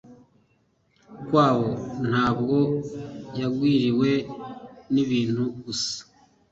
kwabo, 1.25 1.69
ntabwo 2.09 2.57
yagwiririwe 3.39 4.11
n'ibintu 4.93 5.43
gusa 5.63 5.97